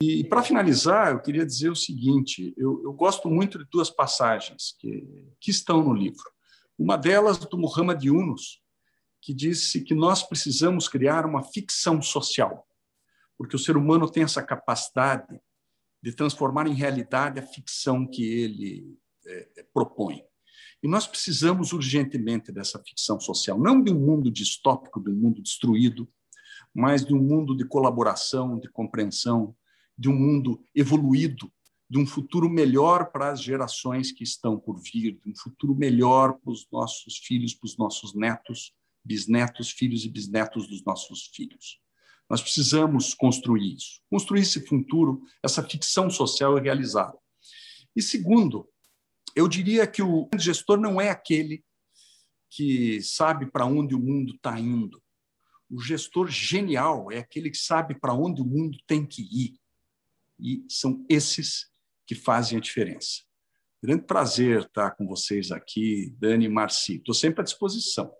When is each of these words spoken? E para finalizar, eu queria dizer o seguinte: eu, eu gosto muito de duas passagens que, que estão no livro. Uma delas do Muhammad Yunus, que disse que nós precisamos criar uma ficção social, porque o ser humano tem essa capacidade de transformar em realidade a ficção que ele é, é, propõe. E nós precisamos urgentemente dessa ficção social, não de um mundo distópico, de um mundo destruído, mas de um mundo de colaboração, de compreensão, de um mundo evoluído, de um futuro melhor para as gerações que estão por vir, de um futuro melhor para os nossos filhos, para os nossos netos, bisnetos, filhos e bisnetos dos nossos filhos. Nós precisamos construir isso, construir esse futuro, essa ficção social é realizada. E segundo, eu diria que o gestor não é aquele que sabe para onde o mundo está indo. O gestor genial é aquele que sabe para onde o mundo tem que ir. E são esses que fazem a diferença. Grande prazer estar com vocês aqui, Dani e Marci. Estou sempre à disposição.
E 0.00 0.22
para 0.22 0.44
finalizar, 0.44 1.10
eu 1.10 1.20
queria 1.20 1.44
dizer 1.44 1.70
o 1.70 1.76
seguinte: 1.76 2.54
eu, 2.56 2.82
eu 2.84 2.92
gosto 2.92 3.28
muito 3.28 3.58
de 3.58 3.64
duas 3.68 3.90
passagens 3.90 4.76
que, 4.78 5.04
que 5.40 5.50
estão 5.50 5.82
no 5.82 5.92
livro. 5.92 6.22
Uma 6.78 6.96
delas 6.96 7.38
do 7.38 7.58
Muhammad 7.58 8.04
Yunus, 8.04 8.62
que 9.20 9.34
disse 9.34 9.82
que 9.82 9.94
nós 9.94 10.22
precisamos 10.22 10.88
criar 10.88 11.26
uma 11.26 11.42
ficção 11.42 12.00
social, 12.00 12.64
porque 13.36 13.56
o 13.56 13.58
ser 13.58 13.76
humano 13.76 14.08
tem 14.08 14.22
essa 14.22 14.40
capacidade 14.40 15.40
de 16.00 16.12
transformar 16.12 16.68
em 16.68 16.74
realidade 16.74 17.40
a 17.40 17.46
ficção 17.46 18.06
que 18.06 18.22
ele 18.22 18.96
é, 19.26 19.48
é, 19.56 19.62
propõe. 19.74 20.22
E 20.80 20.86
nós 20.86 21.08
precisamos 21.08 21.72
urgentemente 21.72 22.52
dessa 22.52 22.80
ficção 22.84 23.18
social, 23.18 23.58
não 23.58 23.82
de 23.82 23.92
um 23.92 23.98
mundo 23.98 24.30
distópico, 24.30 25.02
de 25.02 25.10
um 25.10 25.16
mundo 25.16 25.42
destruído, 25.42 26.08
mas 26.72 27.04
de 27.04 27.12
um 27.12 27.20
mundo 27.20 27.56
de 27.56 27.64
colaboração, 27.64 28.60
de 28.60 28.70
compreensão, 28.70 29.56
de 29.98 30.08
um 30.08 30.14
mundo 30.14 30.62
evoluído, 30.74 31.52
de 31.90 31.98
um 31.98 32.06
futuro 32.06 32.48
melhor 32.48 33.10
para 33.10 33.32
as 33.32 33.42
gerações 33.42 34.12
que 34.12 34.22
estão 34.22 34.58
por 34.58 34.78
vir, 34.80 35.18
de 35.24 35.30
um 35.30 35.34
futuro 35.34 35.74
melhor 35.74 36.34
para 36.34 36.52
os 36.52 36.66
nossos 36.70 37.18
filhos, 37.18 37.54
para 37.54 37.66
os 37.66 37.76
nossos 37.76 38.14
netos, 38.14 38.72
bisnetos, 39.04 39.70
filhos 39.70 40.04
e 40.04 40.08
bisnetos 40.08 40.68
dos 40.68 40.84
nossos 40.84 41.30
filhos. 41.34 41.80
Nós 42.28 42.42
precisamos 42.42 43.14
construir 43.14 43.74
isso, 43.74 44.02
construir 44.10 44.42
esse 44.42 44.66
futuro, 44.66 45.22
essa 45.42 45.62
ficção 45.62 46.10
social 46.10 46.58
é 46.58 46.60
realizada. 46.60 47.18
E 47.96 48.02
segundo, 48.02 48.68
eu 49.34 49.48
diria 49.48 49.86
que 49.86 50.02
o 50.02 50.28
gestor 50.38 50.78
não 50.78 51.00
é 51.00 51.08
aquele 51.08 51.64
que 52.50 53.00
sabe 53.02 53.50
para 53.50 53.64
onde 53.64 53.94
o 53.94 53.98
mundo 53.98 54.34
está 54.34 54.58
indo. 54.60 55.02
O 55.70 55.80
gestor 55.80 56.28
genial 56.28 57.10
é 57.10 57.18
aquele 57.18 57.50
que 57.50 57.58
sabe 57.58 57.98
para 57.98 58.14
onde 58.14 58.42
o 58.42 58.44
mundo 58.44 58.78
tem 58.86 59.06
que 59.06 59.22
ir. 59.22 59.58
E 60.38 60.64
são 60.68 61.04
esses 61.08 61.66
que 62.06 62.14
fazem 62.14 62.58
a 62.58 62.60
diferença. 62.60 63.22
Grande 63.82 64.04
prazer 64.04 64.62
estar 64.62 64.92
com 64.92 65.06
vocês 65.06 65.52
aqui, 65.52 66.14
Dani 66.18 66.46
e 66.46 66.48
Marci. 66.48 66.96
Estou 66.96 67.14
sempre 67.14 67.42
à 67.42 67.44
disposição. 67.44 68.12